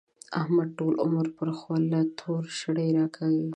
[0.39, 3.49] احمد ټول عمر پر خوله توره شړۍ راکاږي.